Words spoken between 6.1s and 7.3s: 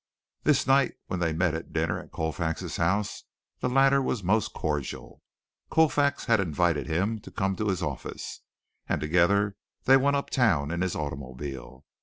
had invited him to